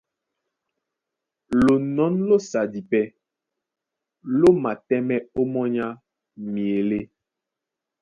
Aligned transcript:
Lonɔ̌n 1.63 2.13
lósadi 2.27 2.81
pɛ́ 2.89 3.03
ló 4.39 4.49
matɛ́mɛ́ 4.63 5.19
ómɔ́ny 5.39 5.79
á 5.85 5.87
myelé. 6.51 6.99